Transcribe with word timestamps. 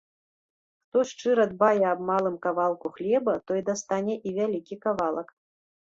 Хто 0.85 0.99
шчыра 1.09 1.45
дбае 1.51 1.83
аб 1.91 1.99
малым 2.09 2.35
кавалку 2.47 2.87
хлеба, 2.99 3.33
той 3.47 3.59
дастане 3.71 4.15
і 4.27 4.39
вялікі 4.43 4.75
кавалак. 4.85 5.29